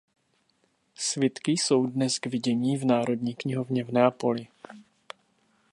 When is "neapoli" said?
3.91-4.47